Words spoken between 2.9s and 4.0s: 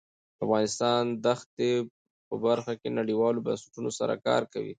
نړیوالو بنسټونو